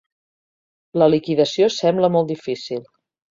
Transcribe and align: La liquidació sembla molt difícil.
La 1.01 1.09
liquidació 1.15 1.67
sembla 1.75 2.11
molt 2.17 2.33
difícil. 2.33 2.83